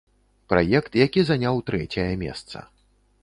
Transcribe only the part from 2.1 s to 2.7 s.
месца.